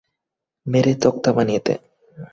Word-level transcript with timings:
মেরে 0.65 0.93
তক্তা 1.03 1.29
বানিয়ে 1.35 1.61
দে! 1.65 1.75